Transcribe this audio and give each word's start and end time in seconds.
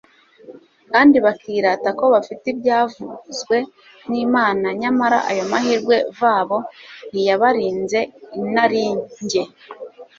kandi 0.91 1.15
bakirata 1.25 1.89
ko 1.99 2.05
bafite 2.13 2.45
ibyavuzwe 2.53 3.57
n'Imana, 4.09 4.67
nyamara 4.81 5.17
ayo 5.29 5.43
mahirwe 5.51 5.95
vabo 6.19 6.57
ntiyabarinze 7.11 7.99
inarinjye, 8.37 9.43